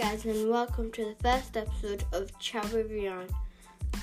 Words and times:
guys, 0.00 0.24
and 0.24 0.48
welcome 0.48 0.90
to 0.90 1.04
the 1.04 1.14
first 1.22 1.58
episode 1.58 2.02
of 2.14 2.36
Chat 2.38 2.72
with. 2.72 3.28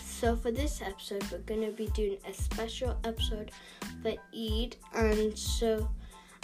So, 0.05 0.35
for 0.35 0.51
this 0.51 0.79
episode, 0.79 1.23
we're 1.31 1.39
going 1.39 1.61
to 1.61 1.71
be 1.71 1.87
doing 1.87 2.19
a 2.29 2.33
special 2.33 2.99
episode 3.03 3.49
for 4.03 4.13
Eid, 4.31 4.75
and 4.93 5.35
so 5.35 5.89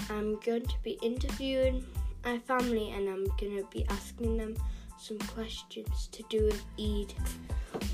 I'm 0.10 0.40
going 0.40 0.66
to 0.66 0.76
be 0.82 0.98
interviewing 1.04 1.86
my 2.26 2.40
family 2.40 2.94
and 2.94 3.08
I'm 3.08 3.26
going 3.40 3.58
to 3.58 3.68
be 3.70 3.86
asking 3.90 4.38
them 4.38 4.56
some 4.98 5.20
questions 5.20 6.10
to 6.14 6.24
do 6.30 6.46
with 6.46 6.66
Eid. 6.80 7.14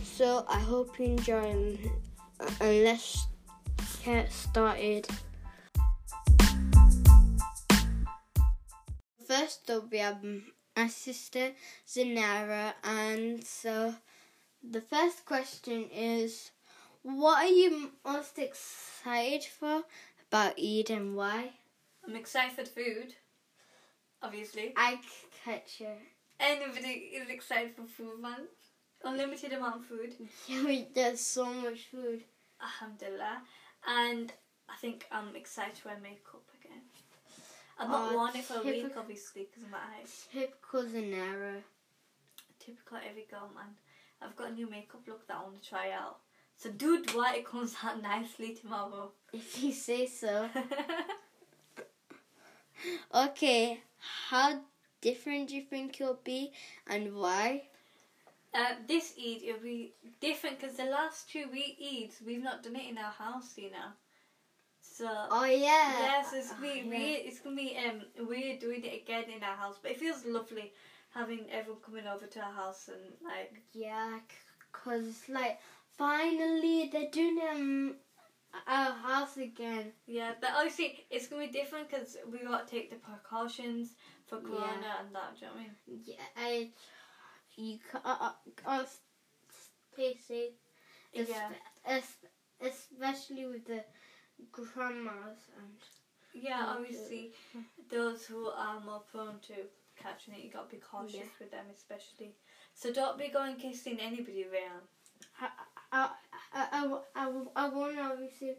So, 0.06 0.46
I 0.48 0.60
hope 0.60 0.98
you 0.98 1.08
enjoy, 1.08 1.44
and, 1.44 1.78
and 2.62 2.84
let's 2.86 3.28
get 4.06 4.32
started. 4.32 5.10
First 9.28 9.70
up, 9.70 9.92
we 9.92 9.98
have 9.98 10.24
my 10.80 10.88
sister 10.88 11.52
Zanara, 11.86 12.74
and 12.84 13.44
so 13.44 13.94
the 14.64 14.80
first 14.80 15.26
question 15.26 15.90
is, 15.94 16.52
what 17.04 17.44
are 17.44 17.54
you 17.62 17.92
most 18.06 18.40
excited 18.40 19.44
for 19.44 19.84
about 20.28 20.54
Eid 20.58 20.90
and 20.90 21.18
why? 21.18 21.52
I'm 22.08 22.16
excited 22.16 22.56
for 22.56 22.80
food, 22.80 23.14
obviously. 24.22 24.74
I 24.78 25.00
catch 25.44 25.82
you. 25.82 25.96
Anybody 26.40 26.94
is 27.20 27.30
excited 27.30 27.76
for 27.76 27.84
food, 27.84 28.22
man. 28.22 28.48
Unlimited 29.04 29.52
amount 29.52 29.82
of 29.82 29.86
food. 29.86 30.14
Yeah, 30.48 30.84
there's 30.96 31.20
so 31.20 31.46
much 31.46 31.88
food. 31.92 32.24
Alhamdulillah. 32.62 33.42
And 33.86 34.32
I 34.70 34.76
think 34.80 35.08
I'm 35.12 35.36
excited 35.36 35.76
to 35.76 35.88
wear 35.90 35.98
makeup 36.02 36.48
again. 36.58 36.84
I've 37.80 37.90
not 37.90 38.36
it 38.36 38.44
for 38.44 38.60
a 38.60 38.64
week, 38.64 38.92
obviously, 38.98 39.48
because 39.50 39.64
of 39.64 39.72
my 39.72 39.78
eyes. 40.00 40.28
Typical 40.32 40.84
Zanara. 40.84 41.62
Typical 42.60 42.98
every 43.10 43.26
girl, 43.30 43.50
man. 43.56 43.76
I've 44.22 44.36
got 44.36 44.50
a 44.50 44.54
new 44.54 44.70
makeup 44.70 45.02
look 45.08 45.26
that 45.28 45.38
I 45.38 45.44
want 45.44 45.62
to 45.64 45.70
try 45.70 45.92
out. 45.92 46.18
So, 46.58 46.70
dude, 46.70 47.14
why 47.16 47.36
it 47.36 47.46
comes 47.46 47.76
out 47.84 48.02
nicely 48.04 48.54
tomorrow. 48.54 49.12
If 49.32 49.64
you 49.64 49.72
say 49.72 50.06
so. 50.06 50.50
Okay, 53.14 53.82
how 53.98 54.62
different 55.02 55.50
do 55.50 55.56
you 55.56 55.64
think 55.64 56.00
it'll 56.00 56.20
be 56.24 56.52
and 56.88 57.16
why? 57.16 57.64
Uh, 58.54 58.76
this 58.88 59.14
Eid 59.20 59.44
it'll 59.44 59.62
be 59.62 59.94
different 60.22 60.60
because 60.60 60.78
the 60.78 60.86
last 60.86 61.30
two 61.30 61.46
we 61.52 61.78
Eids 61.82 62.26
we've 62.26 62.44
not 62.44 62.64
done 62.64 62.76
it 62.76 62.90
in 62.90 62.98
our 62.98 63.12
house, 63.12 63.54
you 63.58 63.72
know. 63.72 63.92
So 65.00 65.08
Oh 65.32 65.46
yeah. 65.46 65.96
yes, 66.02 66.34
it's 66.34 66.52
gonna 66.52 66.62
be 66.74 66.82
Oh, 66.82 66.84
yeah. 66.84 66.90
weird. 66.90 67.22
It's 67.28 67.40
gonna 67.40 67.56
be 67.56 67.78
um 67.78 68.28
weird 68.28 68.60
doing 68.60 68.84
it 68.84 69.02
again 69.02 69.24
in 69.34 69.42
our 69.42 69.56
house, 69.56 69.78
but 69.82 69.92
it 69.92 69.98
feels 69.98 70.26
lovely 70.26 70.74
having 71.12 71.50
everyone 71.50 71.82
coming 71.82 72.06
over 72.06 72.26
to 72.26 72.40
our 72.42 72.52
house 72.52 72.90
and 72.90 73.14
like 73.24 73.62
Yeah, 73.72 74.20
cause 74.74 75.08
it's 75.08 75.30
like 75.30 75.58
finally 75.98 76.90
they're 76.92 77.10
doing 77.14 77.38
in 77.38 77.96
our 78.68 78.92
house 78.92 79.38
again. 79.38 79.94
yeah. 80.06 80.34
But 80.42 80.50
obviously 80.58 81.06
it's 81.10 81.28
gonna 81.28 81.46
be 81.48 81.52
different 81.54 81.90
because 81.90 82.18
we 82.30 82.40
got 82.40 82.68
to 82.68 82.72
take 82.76 82.90
the 82.90 82.98
precautions 82.98 83.96
for 84.28 84.40
Corona 84.42 84.82
Yeah. 84.84 85.00
and 85.00 85.16
that. 85.16 85.40
Do 85.40 85.46
you 85.46 85.48
know 85.48 85.54
what 85.54 85.62
I 85.62 85.92
mean? 85.92 86.02
Yeah, 86.04 86.26
I, 86.36 86.70
you 87.56 87.78
can't, 87.90 88.06
uh, 88.06 88.32
uh, 88.66 88.84
stay 89.94 90.18
safe. 90.28 90.56
Yeah. 91.14 91.24
Espe- 91.24 91.64
es- 91.86 92.26
especially 92.62 93.46
with 93.46 93.66
the 93.66 93.82
grandmas 94.52 95.50
and 95.58 95.76
Yeah, 96.34 96.66
obviously 96.68 97.34
those 97.90 98.26
who 98.26 98.50
are 98.50 98.80
more 98.80 99.02
prone 99.12 99.40
to 99.48 99.54
catching 100.02 100.34
it, 100.34 100.44
you 100.44 100.52
got 100.52 100.70
to 100.70 100.76
be 100.76 100.82
cautious 100.82 101.16
Yeah. 101.16 101.24
with 101.40 101.52
them, 101.52 101.66
especially. 101.76 102.36
So 102.74 102.94
don't 102.94 103.18
be 103.18 103.30
going 103.30 103.56
kissing 103.56 104.00
anybody 104.00 104.46
around. 104.46 104.84
I, 105.42 105.50
I, 105.92 106.10
I, 106.54 106.68
I, 106.72 107.00
I, 107.16 107.32
I 107.56 107.70
want 107.70 107.96
to 107.96 108.02
obviously 108.02 108.56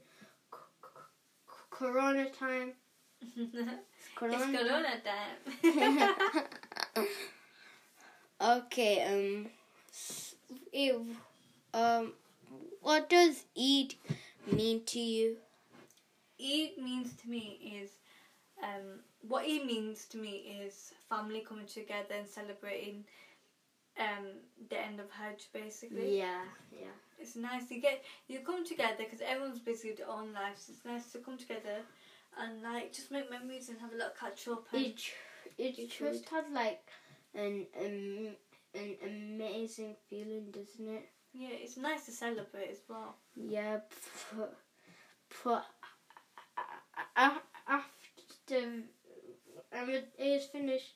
Corona 1.70 2.28
time. 2.30 2.72
it's 3.36 4.08
Corona. 4.14 4.58
Corona 4.58 5.00
time. 5.04 5.36
okay, 8.40 9.02
um, 9.04 9.46
if, 10.72 10.96
um, 11.72 12.12
what 12.80 13.08
does 13.08 13.44
Eid 13.58 13.94
mean 14.46 14.84
to 14.86 14.98
you? 14.98 15.36
Eid 16.40 16.82
means 16.82 17.14
to 17.22 17.28
me 17.28 17.80
is, 17.82 17.90
um, 18.62 19.00
what 19.28 19.44
Eid 19.44 19.66
means 19.66 20.06
to 20.06 20.18
me 20.18 20.60
is 20.64 20.92
family 21.08 21.44
coming 21.46 21.66
together 21.66 22.14
and 22.18 22.28
celebrating, 22.28 23.04
um, 23.98 24.26
the 24.68 24.78
end 24.78 25.00
of 25.00 25.10
Hajj 25.10 25.48
basically. 25.52 26.18
Yeah, 26.18 26.44
yeah. 26.72 26.94
It's 27.18 27.36
nice 27.36 27.70
you 27.70 27.80
get 27.82 28.02
you 28.28 28.40
come 28.40 28.64
together 28.64 28.94
because 28.98 29.20
everyone's 29.20 29.58
busy 29.58 29.88
with 29.88 29.98
their 29.98 30.08
own 30.08 30.32
lives. 30.32 30.68
It's 30.70 30.84
nice 30.84 31.12
to 31.12 31.18
come 31.18 31.36
together 31.36 31.82
and 32.38 32.62
like 32.62 32.92
just 32.92 33.10
make 33.10 33.30
memories 33.30 33.68
and 33.68 33.78
have 33.80 33.92
a 33.92 33.96
little 33.96 34.12
catch 34.18 34.48
up. 34.48 34.66
And 34.72 34.86
It, 34.86 35.78
it 35.78 35.90
just 35.90 36.28
has 36.30 36.44
like 36.52 36.88
an, 37.34 37.66
um, 37.78 38.28
an 38.74 38.96
amazing 39.04 39.96
feeling, 40.08 40.50
doesn't 40.50 40.88
it? 40.88 41.08
yeah, 41.34 41.48
it's 41.52 41.76
nice 41.76 42.06
to 42.06 42.12
celebrate 42.12 42.70
as 42.70 42.78
well. 42.88 43.14
Yeah, 43.36 43.80
but, 44.36 44.56
but 45.44 45.64
a- 47.16 47.42
after 47.68 48.56
um, 48.56 48.84
it 49.72 50.12
is 50.40 50.46
finished, 50.46 50.94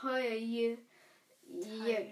prior 0.00 0.34
you 0.34 0.78
you're 1.50 2.04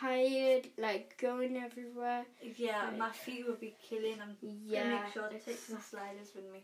Tired. 0.00 0.68
like 0.76 1.16
going 1.18 1.56
everywhere. 1.56 2.26
Yeah, 2.56 2.88
Right. 2.88 2.98
my 2.98 3.10
feet 3.10 3.46
will 3.46 3.54
be 3.54 3.74
killing. 3.88 4.20
I'm 4.20 4.36
gonna 4.40 4.54
Yeah, 4.66 5.02
make 5.04 5.12
sure 5.12 5.28
to 5.28 5.38
take 5.38 5.56
some 5.58 5.80
sliders 5.80 6.34
with 6.34 6.44
me. 6.52 6.60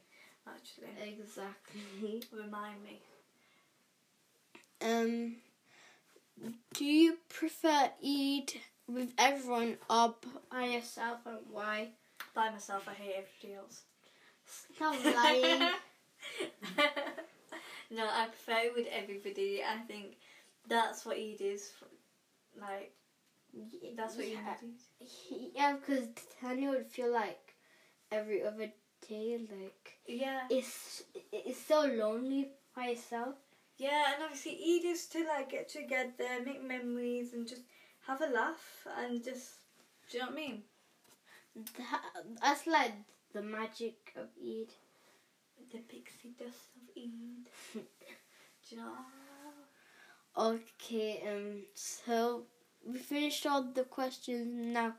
Actually, 0.46 0.88
exactly. 1.18 2.22
remind 2.32 2.82
me. 2.82 3.00
Um, 4.82 5.36
do 6.74 6.84
you 6.84 7.18
prefer 7.28 7.90
Eid 8.04 8.52
with 8.86 9.12
everyone 9.18 9.78
or 9.88 10.14
by 10.50 10.64
yourself, 10.66 11.20
and 11.26 11.38
why? 11.50 11.90
By 12.34 12.50
myself, 12.50 12.86
I 12.88 12.94
hate 12.94 13.14
everybody 13.16 13.54
else. 13.54 13.82
Stop 14.74 15.04
lying. 15.04 15.70
no, 17.90 18.04
I 18.06 18.26
prefer 18.26 18.66
it 18.66 18.74
with 18.76 18.86
everybody. 18.92 19.62
I 19.62 19.78
think 19.86 20.16
that's 20.68 21.04
what 21.04 21.16
Eid 21.16 21.40
is. 21.40 21.72
Like 22.60 22.92
that's 23.96 24.16
what 24.16 24.28
yeah. 24.28 24.38
Eid 24.38 24.68
is. 24.68 25.52
Yeah, 25.54 25.74
because 25.76 26.08
Tanya 26.40 26.70
would 26.70 26.86
feel 26.86 27.12
like 27.12 27.54
every 28.12 28.42
other 28.44 28.70
day, 29.08 29.38
like 29.50 29.98
Yeah, 30.06 30.42
it's 30.50 31.02
it's 31.32 31.60
so 31.60 31.82
lonely 31.84 32.48
by 32.76 32.90
yourself. 32.90 33.34
yeah, 33.78 34.14
and 34.14 34.22
obviously 34.22 34.52
Eid 34.52 34.84
is 34.84 35.06
to 35.08 35.24
like 35.26 35.50
get 35.50 35.68
together, 35.68 36.28
make 36.44 36.62
memories, 36.62 37.32
and 37.32 37.48
just 37.48 37.62
have 38.06 38.20
a 38.20 38.26
laugh 38.26 38.86
and 38.98 39.22
just. 39.24 39.54
Do 40.10 40.18
you 40.18 40.24
know 40.24 40.30
what 40.30 40.38
I 40.38 40.40
mean? 40.42 40.62
That, 41.78 42.02
that's 42.42 42.66
like 42.66 42.92
the 43.32 43.42
magic 43.42 44.12
of 44.16 44.28
Eid. 44.42 44.68
The 46.22 46.28
pixie 46.28 46.44
dust 46.44 46.68
of 46.76 46.88
Eid. 46.96 47.84
Do 48.68 48.76
you 48.76 48.76
know? 48.76 48.92
Okay, 50.36 51.22
um, 51.28 51.62
so 51.74 52.44
we 52.86 52.98
finished 52.98 53.46
all 53.46 53.62
the 53.62 53.84
questions. 53.84 54.48
Now 54.74 54.94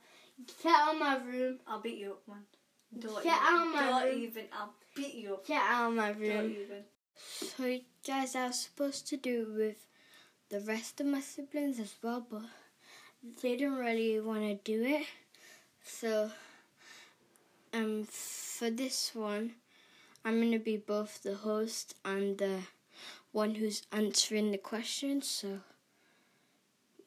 get 0.64 0.74
out 0.74 0.94
of 0.94 1.00
my 1.00 1.18
room. 1.18 1.60
I'll 1.68 1.80
beat 1.82 1.98
you 1.98 2.12
up, 2.12 2.28
man. 2.28 2.44
Don't 3.00 3.24
Get 3.24 3.38
even, 3.42 3.56
out 3.56 3.68
of 3.68 3.74
my 3.74 3.90
Don't 3.90 4.04
room. 4.10 4.24
even. 4.24 4.46
I'll 4.54 4.74
beat 4.96 5.14
you 5.16 5.34
up. 5.36 5.48
Get 5.48 5.62
out 5.62 5.90
of 5.90 5.96
my 5.96 6.12
Don't 6.12 6.52
even. 6.52 6.84
So, 7.16 7.80
guys, 8.06 8.36
I 8.36 8.48
was 8.48 8.60
supposed 8.60 9.08
to 9.08 9.18
do 9.18 9.42
it 9.44 9.58
with 9.58 9.88
the 10.50 10.60
rest 10.60 11.00
of 11.00 11.08
my 11.08 11.22
siblings 11.22 11.80
as 11.80 11.94
well, 12.04 12.26
but 12.30 12.42
they 13.42 13.56
didn't 13.56 13.78
really 13.78 14.20
want 14.20 14.42
to 14.42 14.56
do 14.56 14.84
it. 14.84 15.06
So, 15.84 16.32
um, 17.74 18.06
for 18.10 18.70
this 18.70 19.12
one, 19.16 19.54
I'm 20.24 20.40
gonna 20.40 20.60
be 20.60 20.78
both 20.78 21.24
the 21.24 21.36
host 21.36 21.96
and 22.06 22.38
the 22.38 22.62
one 23.32 23.56
who's 23.56 23.84
answering 23.92 24.52
the 24.52 24.58
questions. 24.58 25.28
So, 25.28 25.60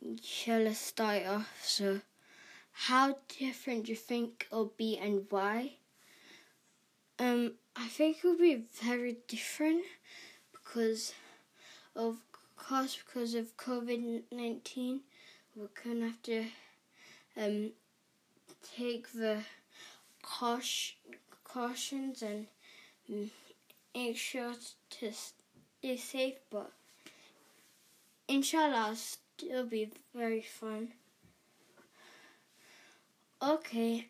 yeah, 0.01 0.59
let's 0.59 0.79
start 0.81 1.25
off. 1.27 1.65
So, 1.65 2.01
how 2.73 3.19
different 3.39 3.85
do 3.85 3.93
you 3.93 3.97
think 3.97 4.47
it'll 4.51 4.73
be 4.77 4.99
and 4.99 5.27
why? 5.31 5.75
Um, 7.19 7.55
I 7.77 7.87
think 7.87 8.19
it'll 8.19 8.37
be 8.37 8.65
very 8.83 9.19
different 9.29 9.85
because 10.53 11.13
of 11.95 12.17
course 12.57 12.97
because 12.97 13.35
of 13.35 13.57
COVID 13.57 14.23
nineteen 14.33 15.01
we're 15.55 15.69
gonna 15.85 16.07
have 16.07 16.23
to 16.23 16.47
um 17.37 17.71
take 18.77 19.13
the 19.13 19.43
caution, 20.23 20.97
cautions 21.45 22.23
and 22.23 22.47
make 23.95 24.17
sure 24.17 24.55
to 24.91 25.13
stay 25.13 25.97
safe 25.97 26.39
but 26.51 26.73
inshallah 28.29 28.97
it'll 29.43 29.67
be 29.67 29.91
very 30.15 30.43
fun. 30.43 30.93
Okay, 33.43 34.09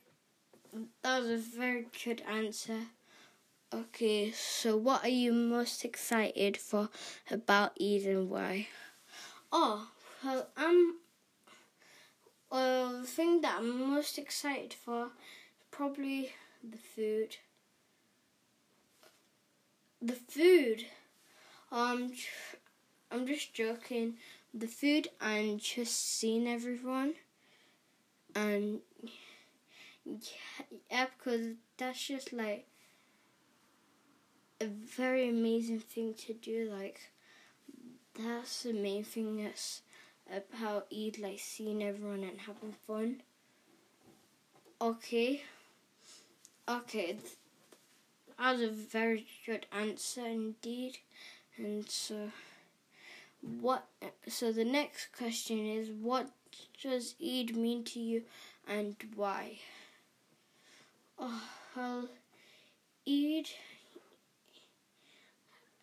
that 1.03 1.23
was 1.23 1.31
a 1.31 1.59
very 1.59 1.87
good 2.05 2.23
answer. 2.29 2.81
Okay, 3.73 4.31
so 4.31 4.77
what 4.77 5.03
are 5.03 5.09
you 5.09 5.33
most 5.33 5.85
excited 5.85 6.57
for 6.57 6.91
about 7.31 7.73
Eid 7.81 8.05
and 8.07 8.31
why? 8.31 8.69
Oh, 9.51 9.89
well, 10.23 10.49
I'm. 10.57 10.97
Well, 12.51 13.01
the 13.01 13.07
thing 13.07 13.41
that 13.41 13.59
I'm 13.59 13.91
most 13.91 14.17
excited 14.19 14.73
for 14.73 15.11
probably 15.73 16.31
the 16.63 16.79
food. 16.79 17.37
The 20.05 20.13
food. 20.13 20.87
Um, 21.73 22.13
I'm 23.11 23.27
just 23.27 23.55
joking. 23.55 24.19
The 24.55 24.69
food 24.69 25.09
and 25.21 25.61
just 25.61 25.95
seeing 26.19 26.49
everyone, 26.49 27.15
and 28.35 28.81
yeah, 30.91 31.07
because 31.19 31.55
that's 31.77 32.07
just 32.07 32.33
like 32.33 32.67
a 34.61 34.67
very 34.67 35.29
amazing 35.29 35.81
thing 35.81 36.15
to 36.15 36.33
do. 36.35 36.69
Like 36.71 37.01
that's 38.15 38.63
the 38.63 38.73
main 38.73 39.05
thing 39.05 39.43
that's 39.43 39.83
about 40.31 40.87
Eid, 40.93 41.19
like 41.19 41.39
seeing 41.41 41.83
everyone 41.83 42.25
and 42.25 42.41
having 42.41 42.75
fun. 42.87 43.23
Okay. 44.81 45.43
Okay. 46.69 47.17
That 48.39 48.53
was 48.53 48.63
a 48.63 48.69
very 48.69 49.27
good 49.47 49.67
answer 49.73 50.27
indeed. 50.27 50.99
And 51.57 51.89
so 51.89 52.31
what 53.41 53.87
so 54.29 54.53
the 54.53 54.65
next 54.65 55.13
question 55.17 55.67
is 55.67 55.91
what 55.91 56.31
does 56.83 57.15
Eid 57.23 57.57
mean 57.57 57.85
to 57.85 58.01
you 58.01 58.23
and 58.67 58.97
why? 59.15 59.59
Oh, 61.19 61.43
well, 61.77 62.09
Eid 63.07 63.49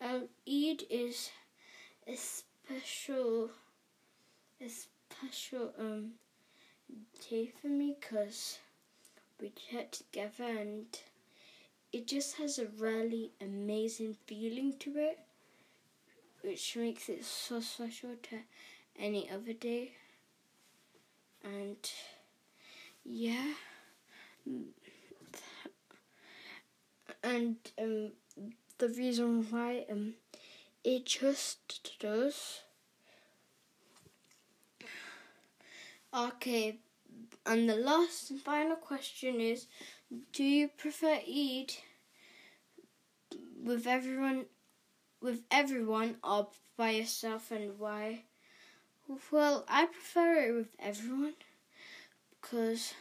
Eid 0.02 0.84
is 0.90 1.30
a 2.08 2.16
special, 2.16 3.52
a 4.60 4.68
special 4.68 5.74
um 5.78 6.14
day 7.30 7.52
for 7.62 7.68
me 7.68 7.96
because 8.00 8.60
we 9.40 9.54
get 9.72 9.92
together 9.92 10.46
and 10.46 11.00
it 11.94 12.08
just 12.08 12.36
has 12.38 12.60
a 12.60 12.66
really 12.68 13.32
amazing 13.40 14.16
feeling 14.26 14.74
to 14.80 14.98
it, 14.98 15.20
which 16.42 16.76
makes 16.76 17.10
it 17.10 17.24
so 17.26 17.60
special 17.62 18.16
to 18.24 18.40
any 19.00 19.30
other 19.30 19.54
day. 19.54 19.94
And 21.44 21.78
yeah, 23.04 23.54
and 27.24 27.58
um 27.80 28.12
the 28.78 28.90
reason 28.90 29.46
why 29.50 29.86
um 29.92 30.14
it 30.84 31.06
just 31.06 31.98
does. 32.00 32.62
Okay, 36.14 36.78
and 37.46 37.70
the 37.70 37.76
last 37.76 38.32
and 38.32 38.42
final 38.42 38.76
question 38.78 39.42
is 39.42 39.68
do 40.34 40.44
you 40.44 40.68
prefer 40.68 41.20
Eid 41.28 41.74
with 43.64 43.88
everyone 43.88 44.46
with 45.22 45.44
everyone 45.52 46.18
or 46.24 46.50
by 46.78 46.92
yourself 46.92 47.52
and 47.52 47.80
why? 47.80 48.24
Well, 49.32 49.66
I 49.68 49.86
prefer 49.86 50.36
it 50.50 50.54
with 50.54 50.76
everyone 50.80 51.36
because 52.42 52.94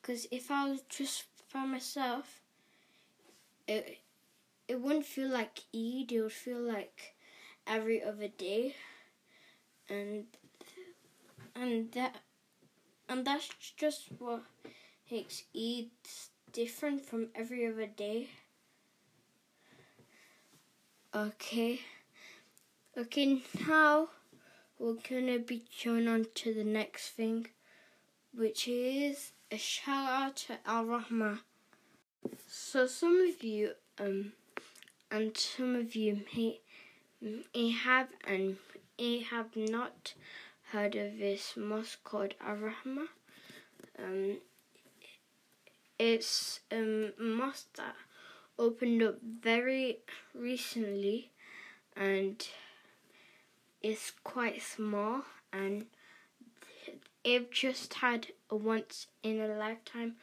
because 0.00 0.26
if 0.30 0.50
I 0.50 0.68
was 0.70 0.82
just 0.88 1.24
by 1.52 1.64
myself, 1.66 2.40
it 3.66 3.98
it 4.68 4.80
wouldn't 4.80 5.06
feel 5.06 5.28
like 5.28 5.60
Eid. 5.74 6.12
It 6.12 6.22
would 6.22 6.32
feel 6.32 6.60
like 6.60 7.14
every 7.66 8.02
other 8.02 8.28
day, 8.28 8.74
and 9.88 10.24
and 11.54 11.92
that 11.92 12.16
and 13.08 13.26
that's 13.26 13.48
just 13.76 14.08
what 14.18 14.42
makes 15.10 15.44
Eid 15.56 15.90
different 16.52 17.04
from 17.04 17.28
every 17.34 17.66
other 17.66 17.86
day. 17.86 18.28
Okay, 21.14 21.80
okay. 22.96 23.42
Now 23.66 24.08
we're 24.78 24.94
gonna 25.08 25.38
be 25.38 25.64
going 25.84 26.08
on 26.08 26.26
to 26.36 26.54
the 26.54 26.64
next 26.64 27.10
thing, 27.10 27.48
which 28.32 28.68
is 28.68 29.32
a 29.50 29.56
shout 29.56 30.08
out 30.08 30.36
to 30.36 30.58
Al 30.66 30.84
Rahma. 30.84 31.40
So 32.46 32.86
some 32.86 33.20
of 33.28 33.42
you 33.42 33.72
um 33.98 34.32
and 35.10 35.36
some 35.36 35.74
of 35.74 35.96
you 35.96 36.20
may, 36.36 36.60
may 37.20 37.70
have 37.70 38.08
and 38.24 38.56
may 38.98 39.20
have 39.20 39.56
not 39.56 40.14
heard 40.72 40.94
of 40.94 41.18
this 41.18 41.54
mosque 41.56 42.04
called 42.04 42.34
Al 42.40 42.56
Rahma. 42.56 43.06
Um, 43.98 44.36
it's 46.00 46.60
um, 46.72 47.12
mosque 47.18 47.76
that 47.76 47.94
opened 48.58 49.02
up 49.02 49.16
very 49.22 49.98
recently 50.34 51.30
and 51.94 52.48
it's 53.82 54.10
quite 54.24 54.62
small 54.62 55.20
and 55.52 55.84
it 57.22 57.52
just 57.52 57.92
had 57.94 58.28
a 58.48 58.56
once 58.56 59.08
in 59.22 59.40
a 59.40 59.48
lifetime 59.48 60.14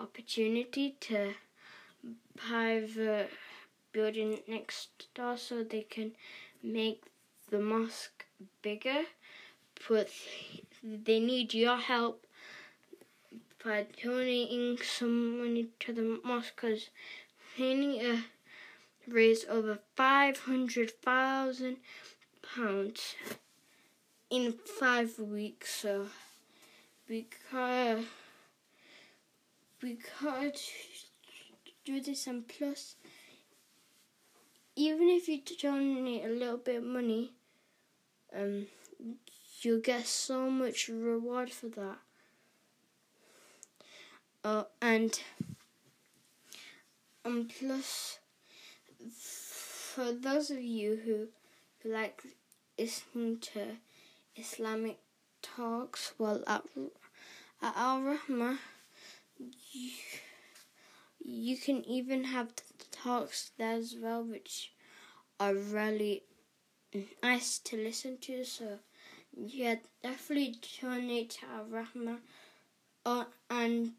opportunity 0.00 0.96
to 1.00 1.34
buy 2.48 2.82
the 2.96 3.26
building 3.92 4.38
next 4.48 5.14
door 5.14 5.36
so 5.36 5.62
they 5.62 5.82
can 5.82 6.12
make 6.62 7.02
the 7.50 7.58
mosque 7.58 8.24
bigger. 8.62 9.02
But 9.86 10.08
they 10.82 11.20
need 11.20 11.52
your 11.52 11.76
help 11.76 12.26
by 13.66 13.84
donating 14.00 14.78
some 14.78 15.38
money 15.38 15.66
to 15.80 15.92
the 15.92 16.20
mosque 16.22 16.54
because 16.54 16.88
they 17.58 17.74
need 17.74 18.00
to 18.00 18.18
raise 19.08 19.44
over 19.46 19.80
five 19.96 20.38
hundred 20.38 20.92
thousand 21.02 21.78
pounds 22.54 23.16
in 24.30 24.54
five 24.78 25.18
weeks. 25.18 25.74
So 25.74 26.06
we 27.08 27.26
gotta 27.50 28.04
we 29.82 29.98
gotta 30.20 30.52
do 31.84 32.00
this 32.00 32.28
and 32.28 32.46
plus 32.46 32.94
even 34.76 35.08
if 35.08 35.26
you 35.26 35.40
donate 35.60 36.24
a 36.24 36.28
little 36.28 36.58
bit 36.58 36.76
of 36.76 36.84
money, 36.84 37.32
um, 38.36 38.66
you'll 39.60 39.80
get 39.80 40.06
so 40.06 40.50
much 40.50 40.88
reward 40.88 41.50
for 41.50 41.68
that. 41.68 41.98
Uh, 44.46 44.62
and 44.80 45.18
um, 47.24 47.48
plus, 47.58 48.20
for 49.10 50.12
those 50.12 50.52
of 50.52 50.62
you 50.62 51.00
who, 51.04 51.26
like 51.84 52.22
listening 52.78 53.38
to 53.38 53.78
Islamic 54.36 54.98
talks, 55.42 56.12
well, 56.16 56.44
at, 56.46 56.62
at 57.60 57.76
Al 57.76 58.02
Rahma, 58.02 58.58
you, 59.72 59.90
you 61.24 61.56
can 61.56 61.84
even 61.84 62.22
have 62.22 62.52
talks 62.92 63.50
there 63.58 63.72
as 63.72 63.96
well, 64.00 64.22
which 64.22 64.70
are 65.40 65.54
really 65.54 66.22
nice 67.20 67.58
to 67.58 67.76
listen 67.76 68.16
to. 68.18 68.44
So, 68.44 68.78
yeah, 69.36 69.74
definitely 70.04 70.54
donate 70.80 71.30
to 71.30 71.46
Al 71.52 71.64
Rahma. 71.64 72.18
Uh, 73.06 73.22
and 73.48 73.92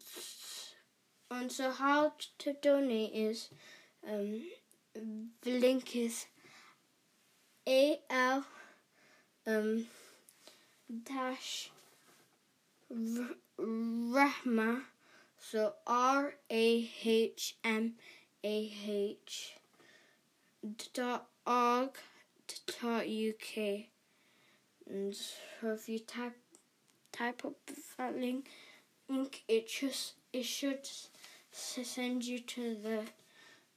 and 1.30 1.50
so 1.50 1.70
how 1.70 2.12
to 2.36 2.52
donate 2.60 3.10
is 3.14 3.48
um, 4.06 4.42
the 5.40 5.58
link 5.58 5.96
is 5.96 6.26
a 7.66 7.98
l 8.10 8.44
um, 9.46 9.86
dash 11.04 11.70
rahma 13.58 14.82
so 15.38 15.72
r 15.86 16.34
a 16.50 16.90
h 17.02 17.56
m 17.64 17.94
a 18.44 18.72
h 18.86 19.54
dot 20.92 21.28
org 21.46 21.96
dot 22.78 23.06
uk 23.06 23.56
and 24.86 25.14
so 25.14 25.72
if 25.72 25.88
you 25.88 25.98
type 25.98 26.36
type 27.10 27.42
up 27.46 27.54
that 27.96 28.14
link 28.14 28.50
link 29.08 29.42
it 29.48 29.68
just 29.68 30.14
it 30.32 30.44
should 30.44 30.88
send 31.50 32.24
you 32.24 32.38
to 32.40 32.76
the 32.82 33.02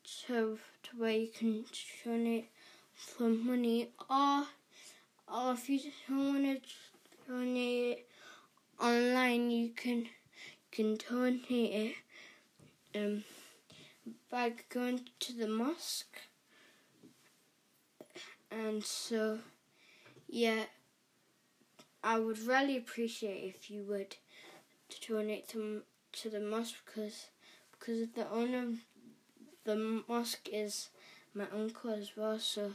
to, 0.03 0.59
to 0.83 0.89
where 0.97 1.11
you 1.11 1.27
can 1.27 1.65
donate 2.03 2.50
for 2.93 3.29
money 3.29 3.89
or 4.09 4.43
or 5.27 5.53
if 5.53 5.69
you 5.69 5.79
don't 6.09 6.43
want 6.43 6.63
to 6.63 7.31
donate 7.31 7.97
it 7.97 8.07
online. 8.79 9.51
You 9.51 9.69
can 9.69 10.00
you 10.00 10.07
can 10.71 10.97
donate 10.97 11.95
it 12.93 13.00
um, 13.00 13.23
by 14.29 14.53
going 14.69 15.01
to 15.19 15.33
the 15.33 15.47
mosque. 15.47 16.17
And 18.50 18.83
so, 18.83 19.39
yeah, 20.27 20.63
I 22.03 22.19
would 22.19 22.39
really 22.39 22.75
appreciate 22.75 23.55
if 23.55 23.71
you 23.71 23.83
would 23.83 24.17
donate 25.00 25.48
to 25.50 25.83
to 26.13 26.29
the 26.29 26.39
mosque 26.39 26.75
because 26.86 27.27
because 27.71 28.10
the 28.15 28.29
owner 28.29 28.63
of 28.63 28.75
the 29.63 30.03
mosque 30.07 30.50
is 30.51 30.89
my 31.33 31.45
uncle 31.53 31.91
as 31.91 32.12
well. 32.15 32.39
So 32.39 32.74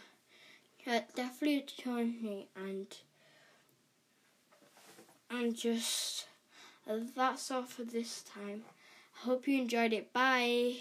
yeah, 0.86 1.02
definitely 1.14 1.66
donate 1.84 2.48
and 2.56 2.86
and 5.30 5.56
just 5.56 6.26
uh, 6.88 6.98
that's 7.14 7.50
all 7.50 7.62
for 7.62 7.84
this 7.84 8.22
time. 8.22 8.64
I 9.16 9.26
hope 9.26 9.48
you 9.48 9.60
enjoyed 9.60 9.92
it. 9.92 10.12
Bye. 10.12 10.76